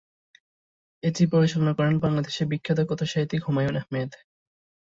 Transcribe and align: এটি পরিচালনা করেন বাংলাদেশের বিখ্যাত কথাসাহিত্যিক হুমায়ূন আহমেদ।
এটি 1.03 1.23
পরিচালনা 1.33 1.73
করেন 1.77 1.95
বাংলাদেশের 2.03 2.49
বিখ্যাত 2.51 2.79
কথাসাহিত্যিক 2.89 3.41
হুমায়ূন 3.43 3.75
আহমেদ। 3.77 4.09